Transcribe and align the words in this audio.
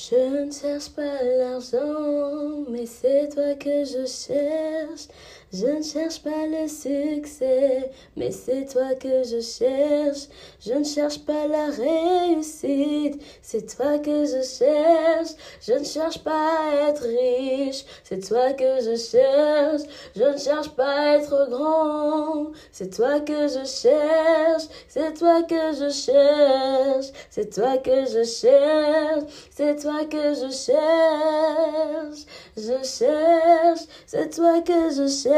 Je 0.00 0.44
ne 0.44 0.52
cherche 0.52 0.90
pas 0.90 1.24
l'argent, 1.24 2.64
mais 2.70 2.86
c'est 2.86 3.30
toi 3.34 3.54
que 3.56 3.84
je 3.84 4.06
cherche. 4.06 5.08
Je 5.50 5.64
ne 5.64 5.82
cherche 5.82 6.22
pas 6.22 6.46
le 6.46 6.68
succès, 6.68 7.90
mais 8.18 8.30
c'est 8.30 8.66
toi 8.66 8.94
que 9.00 9.22
je 9.24 9.40
cherche. 9.40 10.28
Je 10.60 10.74
ne 10.74 10.84
cherche 10.84 11.20
pas 11.20 11.46
la 11.46 11.68
réussite, 11.70 13.22
c'est 13.40 13.74
toi 13.74 13.98
que 13.98 14.26
je 14.26 14.42
cherche. 14.42 15.30
Je 15.62 15.72
ne 15.72 15.84
cherche 15.84 16.22
pas 16.22 16.50
à 16.70 16.90
être 16.90 17.02
riche, 17.02 17.86
c'est 18.04 18.28
toi 18.28 18.52
que 18.52 18.82
je 18.82 18.94
cherche. 18.96 19.88
Je 20.14 20.24
ne 20.24 20.36
cherche 20.36 20.68
pas 20.76 21.12
à 21.12 21.16
être 21.16 21.48
grand, 21.48 22.52
c'est 22.70 22.94
toi 22.94 23.20
que 23.20 23.48
je 23.48 23.64
cherche. 23.64 24.64
C'est 24.86 25.14
toi 25.14 25.42
que 25.44 25.72
je 25.72 25.90
cherche, 25.90 27.06
c'est 27.30 27.48
toi 27.54 27.78
que 27.78 28.04
je 28.04 28.22
cherche, 28.22 29.24
c'est 29.50 29.76
toi 29.80 30.04
que 30.04 30.34
je 30.34 30.50
cherche. 30.50 32.26
Je 32.54 32.84
cherche, 32.84 33.80
c'est 34.06 34.28
toi 34.34 34.60
que 34.60 34.90
je 34.90 35.08
cherche 35.08 35.37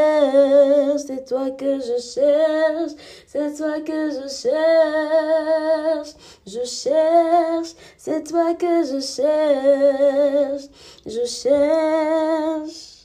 c'est 0.98 1.24
toi 1.26 1.50
que 1.50 1.78
je 1.80 1.98
cherche, 2.00 2.92
c'est 3.26 3.54
toi 3.56 3.80
que 3.80 4.10
je 4.10 4.28
cherche, 4.28 6.10
je 6.46 6.64
cherche, 6.64 7.74
c'est 7.96 8.24
toi 8.24 8.54
que 8.54 8.84
je 8.84 9.00
cherche, 9.00 10.68
je 11.06 11.24
cherche. 11.24 13.00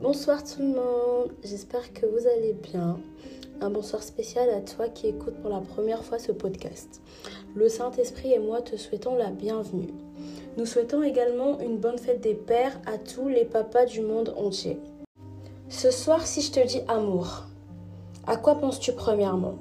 Bonsoir 0.00 0.42
tout 0.42 0.62
le 0.62 0.68
monde, 0.68 1.32
j'espère 1.42 1.92
que 1.92 2.06
vous 2.06 2.26
allez 2.26 2.54
bien. 2.54 2.98
Un 3.60 3.70
bonsoir 3.70 4.04
spécial 4.04 4.48
à 4.50 4.60
toi 4.60 4.88
qui 4.88 5.08
écoutes 5.08 5.34
pour 5.42 5.50
la 5.50 5.60
première 5.60 6.04
fois 6.04 6.20
ce 6.20 6.30
podcast. 6.30 7.02
Le 7.56 7.68
Saint-Esprit 7.68 8.32
et 8.32 8.38
moi 8.38 8.62
te 8.62 8.76
souhaitons 8.76 9.16
la 9.16 9.30
bienvenue. 9.30 9.92
Nous 10.56 10.64
souhaitons 10.64 11.02
également 11.02 11.58
une 11.58 11.76
bonne 11.76 11.98
fête 11.98 12.20
des 12.20 12.34
pères 12.34 12.78
à 12.86 12.98
tous 12.98 13.26
les 13.26 13.44
papas 13.44 13.86
du 13.86 14.00
monde 14.00 14.32
entier. 14.36 14.78
Ce 15.68 15.90
soir, 15.90 16.24
si 16.24 16.40
je 16.40 16.52
te 16.52 16.64
dis 16.64 16.82
amour, 16.86 17.46
à 18.28 18.36
quoi 18.36 18.54
penses-tu 18.54 18.92
premièrement? 18.92 19.56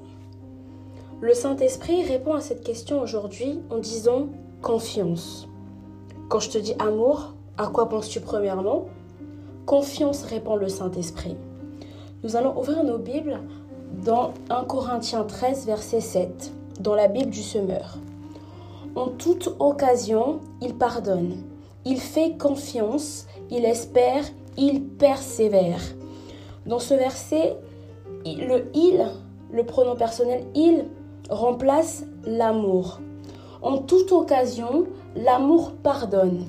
Le 1.20 1.34
Saint-Esprit 1.34 2.04
répond 2.04 2.36
à 2.36 2.42
cette 2.42 2.64
question 2.64 3.02
aujourd'hui 3.02 3.62
en 3.72 3.80
disant 3.80 4.28
confiance. 4.62 5.48
Quand 6.30 6.40
je 6.40 6.52
te 6.52 6.60
dis 6.60 6.76
amour, 6.78 7.34
à 7.58 7.66
quoi 7.66 7.90
penses-tu 7.90 8.20
premièrement? 8.20 8.86
Confiance, 9.66 10.22
répond 10.22 10.56
le 10.56 10.70
Saint-Esprit. 10.70 11.36
Nous 12.24 12.36
allons 12.36 12.58
ouvrir 12.60 12.84
nos 12.84 13.00
Bibles 13.00 13.40
dans 14.04 14.34
1 14.50 14.64
Corinthiens 14.66 15.24
13, 15.24 15.66
verset 15.66 16.02
7, 16.02 16.52
dans 16.80 16.96
la 16.96 17.08
Bible 17.08 17.30
du 17.30 17.42
semeur. 17.42 17.98
En 18.96 19.08
toute 19.08 19.56
occasion, 19.60 20.40
il 20.62 20.76
pardonne, 20.76 21.38
il 21.86 22.00
fait 22.00 22.38
confiance, 22.38 23.28
il 23.52 23.66
espère, 23.66 24.24
il 24.58 24.84
persévère. 24.84 25.82
Dans 26.66 26.80
ce 26.80 26.94
verset, 26.94 27.58
le 28.26 28.70
il, 28.74 29.06
le 29.52 29.64
pronom 29.64 29.96
personnel 29.96 30.46
il, 30.56 30.86
remplace 31.30 32.06
l'amour. 32.26 33.00
En 33.62 33.78
toute 33.80 34.12
occasion, 34.12 34.86
l'amour 35.16 35.74
pardonne, 35.84 36.46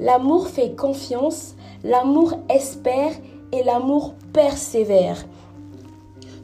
l'amour 0.00 0.48
fait 0.48 0.74
confiance, 0.74 1.54
l'amour 1.84 2.34
espère 2.48 3.12
et 3.52 3.62
l'amour 3.62 4.14
persévère. 4.32 5.24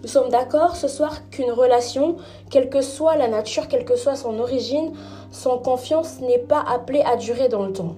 Nous 0.09 0.14
sommes 0.14 0.31
d'accord 0.31 0.75
ce 0.75 0.89
soir 0.89 1.28
qu'une 1.28 1.51
relation, 1.51 2.17
quelle 2.51 2.70
que 2.70 2.81
soit 2.81 3.17
la 3.17 3.28
nature, 3.28 3.69
quelle 3.69 3.84
que 3.84 3.95
soit 3.95 4.17
son 4.17 4.39
origine, 4.39 4.95
son 5.31 5.59
confiance 5.59 6.20
n'est 6.20 6.39
pas 6.39 6.65
appelée 6.67 7.03
à 7.03 7.19
durer 7.19 7.49
dans 7.49 7.66
le 7.66 7.75
temps. 7.75 7.94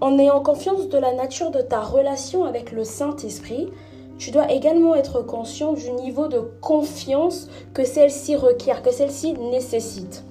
En 0.00 0.16
ayant 0.16 0.38
confiance 0.38 0.88
de 0.88 0.96
la 0.96 1.12
nature 1.12 1.50
de 1.50 1.60
ta 1.60 1.80
relation 1.80 2.44
avec 2.44 2.70
le 2.70 2.84
Saint-Esprit, 2.84 3.68
tu 4.16 4.30
dois 4.30 4.52
également 4.52 4.94
être 4.94 5.22
conscient 5.22 5.72
du 5.72 5.90
niveau 5.90 6.28
de 6.28 6.38
confiance 6.60 7.48
que 7.72 7.84
celle-ci 7.84 8.36
requiert, 8.36 8.82
que 8.82 8.92
celle-ci 8.92 9.32
nécessite. 9.32 10.22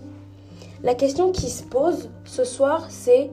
La 0.83 0.95
question 0.95 1.33
qui 1.33 1.49
se 1.49 1.63
pose 1.63 2.11
ce 2.23 2.45
soir, 2.45 2.85
c'est 2.87 3.29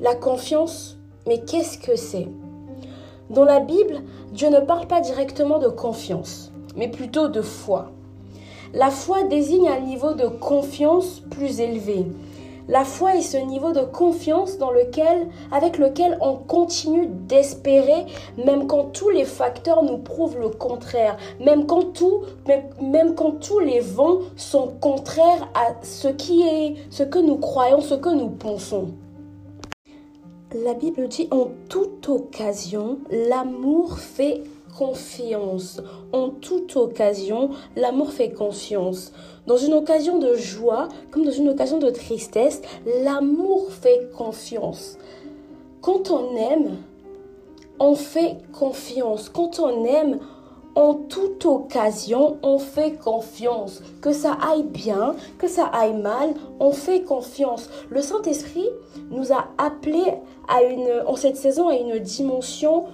la 0.00 0.16
confiance, 0.16 0.98
mais 1.28 1.38
qu'est-ce 1.38 1.78
que 1.78 1.94
c'est? 1.94 2.26
Dans 3.30 3.44
la 3.44 3.60
Bible, 3.60 4.02
Dieu 4.32 4.48
ne 4.50 4.60
parle 4.60 4.86
pas 4.86 5.00
directement 5.00 5.58
de 5.58 5.68
confiance, 5.68 6.52
mais 6.76 6.88
plutôt 6.88 7.28
de 7.28 7.42
foi. 7.42 7.90
La 8.72 8.90
foi 8.90 9.24
désigne 9.24 9.68
un 9.68 9.80
niveau 9.80 10.12
de 10.12 10.26
confiance 10.26 11.22
plus 11.30 11.60
élevé. 11.60 12.06
La 12.68 12.84
foi 12.84 13.16
est 13.16 13.22
ce 13.22 13.36
niveau 13.36 13.72
de 13.72 13.80
confiance 13.80 14.58
dans 14.58 14.70
lequel, 14.70 15.28
avec 15.52 15.78
lequel 15.78 16.18
on 16.20 16.34
continue 16.34 17.06
d'espérer, 17.06 18.06
même 18.44 18.66
quand 18.66 18.92
tous 18.92 19.10
les 19.10 19.24
facteurs 19.24 19.84
nous 19.84 19.98
prouvent 19.98 20.38
le 20.38 20.48
contraire, 20.48 21.16
même 21.40 21.66
quand, 21.66 21.84
même 22.80 23.14
quand 23.14 23.40
tous 23.40 23.60
les 23.60 23.80
vents 23.80 24.18
sont 24.36 24.72
contraires 24.80 25.48
à 25.54 25.74
ce 25.82 26.08
qui 26.08 26.42
est, 26.42 26.74
ce 26.90 27.04
que 27.04 27.20
nous 27.20 27.38
croyons, 27.38 27.80
ce 27.80 27.94
que 27.94 28.10
nous 28.10 28.30
pensons. 28.30 28.88
La 30.64 30.72
Bible 30.72 31.08
dit 31.08 31.28
en 31.32 31.48
toute 31.68 32.08
occasion, 32.08 32.98
l'amour 33.10 33.98
fait 33.98 34.42
confiance. 34.78 35.82
En 36.12 36.30
toute 36.30 36.76
occasion, 36.76 37.50
l'amour 37.76 38.10
fait 38.10 38.30
confiance. 38.30 39.12
Dans 39.46 39.58
une 39.58 39.74
occasion 39.74 40.18
de 40.18 40.34
joie, 40.34 40.88
comme 41.10 41.24
dans 41.24 41.30
une 41.30 41.50
occasion 41.50 41.78
de 41.78 41.90
tristesse, 41.90 42.62
l'amour 43.04 43.70
fait 43.70 44.10
confiance. 44.16 44.96
Quand 45.82 46.10
on 46.10 46.34
aime, 46.36 46.76
on 47.78 47.94
fait 47.94 48.38
confiance. 48.52 49.28
Quand 49.28 49.58
on 49.58 49.84
aime, 49.84 50.20
en 50.76 50.94
toute 50.94 51.46
occasion, 51.46 52.36
on 52.42 52.58
fait 52.58 52.92
confiance. 52.92 53.82
Que 54.02 54.12
ça 54.12 54.36
aille 54.40 54.62
bien, 54.62 55.16
que 55.38 55.48
ça 55.48 55.64
aille 55.64 55.96
mal, 55.96 56.34
on 56.60 56.70
fait 56.70 57.02
confiance. 57.02 57.70
Le 57.90 58.02
Saint-Esprit 58.02 58.68
nous 59.10 59.32
a 59.32 59.48
appelés 59.58 60.12
à 60.48 60.62
une, 60.62 61.02
en 61.06 61.16
cette 61.16 61.36
saison 61.36 61.68
à 61.68 61.74
une 61.74 61.98
dimension 61.98 62.84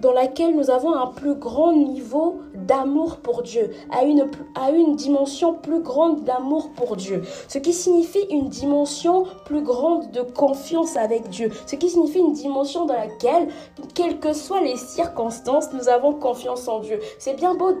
dans 0.00 0.12
laquelle 0.12 0.56
nous 0.56 0.70
avons 0.70 0.94
un 0.94 1.08
plus 1.08 1.34
grand 1.34 1.72
niveau 1.72 2.40
d'amour 2.54 3.16
pour 3.18 3.42
Dieu, 3.42 3.70
à 3.90 4.04
une, 4.04 4.28
une 4.74 4.96
dimension 4.96 5.54
plus 5.54 5.80
grande 5.80 6.24
d'amour 6.24 6.70
pour 6.76 6.96
Dieu, 6.96 7.22
ce 7.48 7.58
qui 7.58 7.72
signifie 7.72 8.26
une 8.30 8.48
dimension 8.48 9.24
plus 9.44 9.62
grande 9.62 10.10
de 10.10 10.22
confiance 10.22 10.96
avec 10.96 11.28
Dieu, 11.28 11.50
ce 11.66 11.76
qui 11.76 11.88
signifie 11.88 12.18
une 12.18 12.32
dimension 12.32 12.84
dans 12.86 12.94
laquelle, 12.94 13.48
quelles 13.94 14.18
que 14.18 14.32
soient 14.32 14.60
les 14.60 14.76
circonstances, 14.76 15.72
nous 15.72 15.88
avons 15.88 16.14
confiance 16.14 16.68
en 16.68 16.80
Dieu. 16.80 16.98
C'est 17.18 17.34
bien 17.34 17.54
beau 17.54 17.74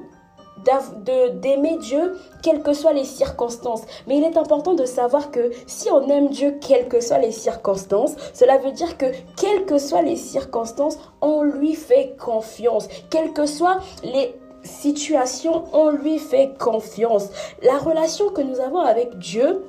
d'aimer 0.64 1.78
Dieu, 1.78 2.16
quelles 2.42 2.62
que 2.62 2.72
soient 2.72 2.92
les 2.92 3.04
circonstances. 3.04 3.82
Mais 4.06 4.18
il 4.18 4.24
est 4.24 4.36
important 4.36 4.74
de 4.74 4.84
savoir 4.84 5.30
que 5.30 5.50
si 5.66 5.90
on 5.90 6.08
aime 6.08 6.28
Dieu, 6.28 6.58
quelles 6.60 6.88
que 6.88 7.00
soient 7.00 7.18
les 7.18 7.32
circonstances, 7.32 8.14
cela 8.34 8.58
veut 8.58 8.72
dire 8.72 8.96
que 8.96 9.06
quelles 9.36 9.64
que 9.64 9.78
soient 9.78 10.02
les 10.02 10.16
circonstances, 10.16 10.98
on 11.20 11.42
lui 11.42 11.74
fait 11.74 12.16
confiance. 12.18 12.88
Quelles 13.10 13.32
que 13.32 13.46
soient 13.46 13.80
les 14.02 14.34
situations, 14.62 15.64
on 15.72 15.90
lui 15.90 16.18
fait 16.18 16.54
confiance. 16.58 17.28
La 17.62 17.78
relation 17.78 18.30
que 18.30 18.42
nous 18.42 18.60
avons 18.60 18.80
avec 18.80 19.18
Dieu, 19.18 19.64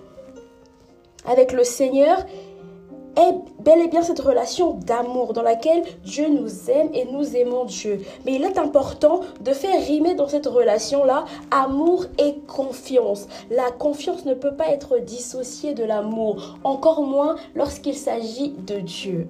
avec 1.26 1.52
le 1.52 1.64
Seigneur, 1.64 2.26
est 3.20 3.36
bel 3.60 3.80
et 3.82 3.88
bien 3.88 4.02
cette 4.02 4.20
relation 4.20 4.74
d'amour 4.74 5.34
dans 5.34 5.42
laquelle 5.42 5.84
Dieu 6.04 6.28
nous 6.30 6.70
aime 6.70 6.90
et 6.94 7.06
nous 7.06 7.36
aimons 7.36 7.66
Dieu. 7.66 8.02
Mais 8.26 8.34
il 8.36 8.44
est 8.44 8.58
important 8.58 9.22
de 9.42 9.52
faire 9.52 9.82
rimer 9.86 10.16
dans 10.16 10.28
cette 10.28 10.48
relation-là 10.48 11.26
amour 11.52 12.06
et 12.18 12.36
confiance. 12.48 13.28
La 13.50 13.72
confiance 13.72 14.26
ne 14.26 14.34
peut 14.34 14.56
pas 14.56 14.70
être 14.70 15.00
dissociée 15.00 15.74
de 15.74 15.84
l'amour, 15.84 16.58
encore 16.64 17.04
moins 17.04 17.36
lorsqu'il 17.56 17.96
s'agit 17.96 18.52
de 18.52 18.80
Dieu. 18.80 19.28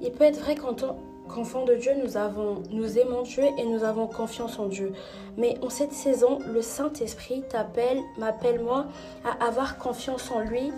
Il 0.00 0.10
peut 0.10 0.24
être 0.24 0.40
vrai 0.40 0.56
qu'enfant 0.56 1.64
de 1.64 1.74
Dieu, 1.74 1.92
nous, 2.02 2.16
avons, 2.16 2.62
nous 2.72 2.98
aimons 2.98 3.22
Dieu 3.22 3.44
et 3.56 3.64
nous 3.64 3.84
avons 3.84 4.08
confiance 4.08 4.58
en 4.58 4.66
Dieu. 4.66 4.92
Mais 5.36 5.54
en 5.62 5.70
cette 5.70 5.92
saison, 5.92 6.40
le 6.52 6.60
Saint-Esprit 6.60 7.44
t'appelle, 7.48 8.00
m'appelle 8.18 8.60
moi, 8.60 8.86
à 9.24 9.46
avoir 9.46 9.78
confiance 9.78 10.30
en 10.32 10.40
lui 10.40 10.72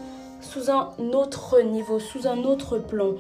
sous 0.44 0.70
un 0.70 0.92
autre 1.12 1.60
niveau, 1.62 1.98
sous 1.98 2.26
un 2.26 2.44
autre 2.44 2.78
plan. 2.78 3.14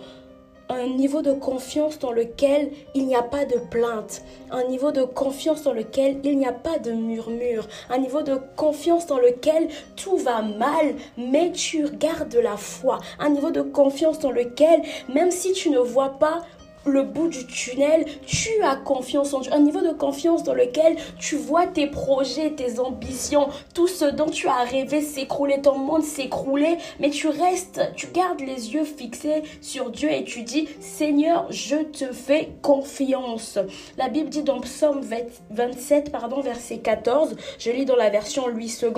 Un 0.70 0.86
niveau 0.86 1.20
de 1.20 1.32
confiance 1.32 1.98
dans 1.98 2.12
lequel 2.12 2.70
il 2.94 3.06
n'y 3.06 3.14
a 3.14 3.22
pas 3.22 3.44
de 3.44 3.58
plainte, 3.70 4.22
un 4.50 4.64
niveau 4.64 4.92
de 4.92 5.02
confiance 5.02 5.62
dans 5.62 5.74
lequel 5.74 6.20
il 6.24 6.38
n'y 6.38 6.46
a 6.46 6.52
pas 6.52 6.78
de 6.78 6.90
murmure, 6.90 7.68
un 7.90 7.98
niveau 7.98 8.22
de 8.22 8.38
confiance 8.56 9.06
dans 9.06 9.18
lequel 9.18 9.68
tout 9.94 10.16
va 10.16 10.40
mal, 10.40 10.94
mais 11.18 11.52
tu 11.52 11.86
gardes 11.90 12.34
la 12.42 12.56
foi, 12.56 12.98
un 13.18 13.28
niveau 13.28 13.50
de 13.50 13.60
confiance 13.60 14.18
dans 14.20 14.30
lequel, 14.30 14.80
même 15.12 15.30
si 15.30 15.52
tu 15.52 15.68
ne 15.68 15.78
vois 15.78 16.18
pas 16.18 16.40
le 16.86 17.02
bout 17.02 17.28
du 17.28 17.46
tunnel, 17.46 18.04
tu 18.26 18.50
as 18.62 18.76
confiance 18.76 19.32
en 19.34 19.40
Dieu. 19.40 19.52
Un 19.52 19.60
niveau 19.60 19.80
de 19.80 19.92
confiance 19.92 20.42
dans 20.42 20.54
lequel 20.54 20.96
tu 21.18 21.36
vois 21.36 21.66
tes 21.66 21.86
projets, 21.86 22.50
tes 22.50 22.78
ambitions, 22.78 23.48
tout 23.74 23.88
ce 23.88 24.04
dont 24.04 24.28
tu 24.28 24.48
as 24.48 24.64
rêvé 24.64 25.00
s'écrouler, 25.00 25.60
ton 25.60 25.78
monde 25.78 26.02
s'écrouler, 26.02 26.78
mais 27.00 27.10
tu 27.10 27.28
restes, 27.28 27.80
tu 27.96 28.08
gardes 28.08 28.40
les 28.40 28.74
yeux 28.74 28.84
fixés 28.84 29.42
sur 29.60 29.90
Dieu 29.90 30.10
et 30.10 30.24
tu 30.24 30.42
dis, 30.42 30.68
Seigneur, 30.80 31.46
je 31.50 31.76
te 31.76 32.12
fais 32.12 32.50
confiance. 32.62 33.58
La 33.96 34.08
Bible 34.08 34.28
dit 34.28 34.42
dans 34.42 34.60
Psaume 34.60 35.02
27, 35.50 36.10
pardon, 36.10 36.40
verset 36.40 36.78
14, 36.78 37.36
je 37.58 37.70
lis 37.70 37.84
dans 37.84 37.96
la 37.96 38.10
version 38.10 38.48
Louis 38.48 38.72
II, 38.82 38.90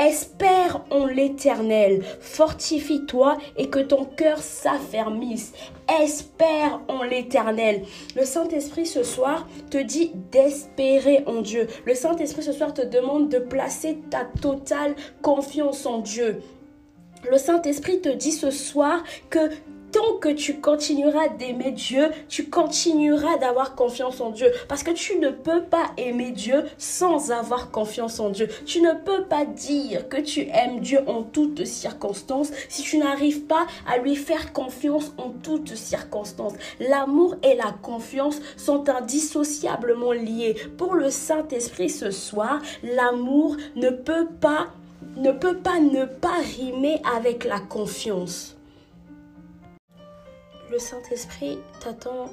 Espère 0.00 0.82
en 0.90 1.04
l'Éternel, 1.04 2.02
fortifie-toi 2.20 3.36
et 3.58 3.68
que 3.68 3.80
ton 3.80 4.06
cœur 4.06 4.38
s'affermisse. 4.38 5.52
Espère 6.02 6.80
en 6.88 7.02
l'Éternel. 7.02 7.82
Le 8.16 8.24
Saint-Esprit 8.24 8.86
ce 8.86 9.02
soir 9.02 9.46
te 9.70 9.76
dit 9.76 10.12
d'espérer 10.32 11.22
en 11.26 11.42
Dieu. 11.42 11.66
Le 11.84 11.94
Saint-Esprit 11.94 12.42
ce 12.42 12.52
soir 12.52 12.72
te 12.72 12.80
demande 12.80 13.28
de 13.28 13.38
placer 13.40 13.98
ta 14.08 14.24
totale 14.24 14.94
confiance 15.20 15.84
en 15.84 15.98
Dieu. 15.98 16.40
Le 17.30 17.36
Saint-Esprit 17.36 18.00
te 18.00 18.08
dit 18.08 18.32
ce 18.32 18.50
soir 18.50 19.04
que 19.28 19.50
tant 19.90 20.14
que 20.20 20.28
tu 20.28 20.60
continueras 20.60 21.28
d'aimer 21.28 21.72
Dieu, 21.72 22.10
tu 22.28 22.48
continueras 22.48 23.38
d'avoir 23.38 23.74
confiance 23.74 24.20
en 24.20 24.30
Dieu. 24.30 24.50
Parce 24.68 24.82
que 24.82 24.90
tu 24.90 25.18
ne 25.18 25.30
peux 25.30 25.62
pas 25.62 25.90
aimer 25.96 26.30
Dieu 26.30 26.64
sans 26.78 27.30
avoir 27.30 27.70
confiance 27.70 28.20
en 28.20 28.30
Dieu. 28.30 28.48
Tu 28.66 28.80
ne 28.80 28.92
peux 28.92 29.24
pas 29.24 29.44
dire 29.44 30.08
que 30.08 30.20
tu 30.20 30.42
aimes 30.52 30.80
Dieu 30.80 31.00
en 31.06 31.22
toutes 31.22 31.64
circonstances 31.64 32.50
si 32.68 32.82
tu 32.82 32.98
n'arrives 32.98 33.42
pas 33.42 33.66
à 33.86 33.98
lui 33.98 34.16
faire 34.16 34.52
confiance 34.52 35.12
en 35.18 35.30
toutes 35.30 35.74
circonstances. 35.74 36.54
L'amour 36.80 37.36
et 37.42 37.54
la 37.54 37.72
confiance 37.82 38.40
sont 38.56 38.88
indissociablement 38.88 40.12
liés. 40.12 40.56
Pour 40.76 40.94
le 40.94 41.10
Saint-Esprit 41.10 41.90
ce 41.90 42.10
soir, 42.10 42.60
l'amour 42.82 43.56
ne 43.76 43.90
peut 43.90 44.28
pas 44.40 44.68
ne 45.16 45.32
peut 45.32 45.56
pas 45.56 45.80
ne 45.80 46.04
pas 46.04 46.38
rimer 46.56 47.00
avec 47.16 47.44
la 47.44 47.58
confiance. 47.58 48.59
Le 50.70 50.78
Saint-Esprit 50.78 51.58
t'attend 51.80 52.30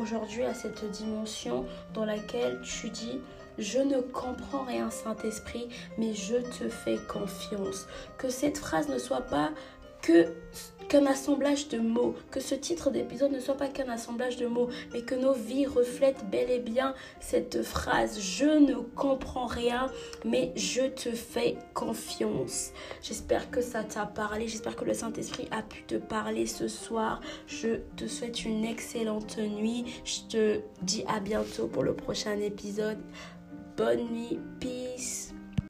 aujourd'hui 0.00 0.42
à 0.44 0.54
cette 0.54 0.90
dimension 0.90 1.66
dans 1.92 2.06
laquelle 2.06 2.58
tu 2.62 2.88
dis 2.88 3.20
je 3.58 3.78
ne 3.78 4.00
comprends 4.00 4.64
rien 4.64 4.90
Saint-Esprit, 4.90 5.68
mais 5.98 6.14
je 6.14 6.36
te 6.36 6.68
fais 6.68 6.96
confiance. 7.08 7.86
Que 8.16 8.30
cette 8.30 8.56
phrase 8.56 8.88
ne 8.88 8.98
soit 8.98 9.20
pas 9.20 9.50
que 10.00 10.32
qu'un 10.88 11.06
assemblage 11.06 11.68
de 11.68 11.78
mots, 11.78 12.14
que 12.30 12.40
ce 12.40 12.54
titre 12.54 12.90
d'épisode 12.90 13.32
ne 13.32 13.40
soit 13.40 13.56
pas 13.56 13.68
qu'un 13.68 13.88
assemblage 13.88 14.36
de 14.36 14.46
mots, 14.46 14.68
mais 14.92 15.02
que 15.02 15.14
nos 15.14 15.32
vies 15.32 15.66
reflètent 15.66 16.24
bel 16.30 16.50
et 16.50 16.60
bien 16.60 16.94
cette 17.20 17.62
phrase 17.62 18.20
je 18.20 18.58
ne 18.58 18.74
comprends 18.74 19.46
rien, 19.46 19.90
mais 20.24 20.52
je 20.56 20.82
te 20.82 21.10
fais 21.10 21.56
confiance. 21.72 22.72
J'espère 23.02 23.50
que 23.50 23.60
ça 23.60 23.84
t'a 23.84 24.06
parlé, 24.06 24.48
j'espère 24.48 24.76
que 24.76 24.84
le 24.84 24.94
Saint-Esprit 24.94 25.48
a 25.50 25.62
pu 25.62 25.82
te 25.84 25.94
parler 25.96 26.46
ce 26.46 26.68
soir. 26.68 27.20
Je 27.46 27.80
te 27.96 28.06
souhaite 28.06 28.44
une 28.44 28.64
excellente 28.64 29.38
nuit. 29.38 29.84
Je 30.04 30.20
te 30.28 30.60
dis 30.82 31.04
à 31.08 31.20
bientôt 31.20 31.66
pour 31.66 31.82
le 31.82 31.94
prochain 31.94 32.38
épisode. 32.38 32.98
Bonne 33.76 34.04
nuit, 34.10 34.38
peace. 34.60 35.23